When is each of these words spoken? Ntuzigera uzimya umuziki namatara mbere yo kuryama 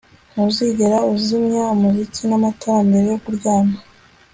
Ntuzigera 0.31 0.97
uzimya 1.13 1.63
umuziki 1.75 2.21
namatara 2.29 2.79
mbere 2.87 3.05
yo 3.11 3.17
kuryama 3.23 3.77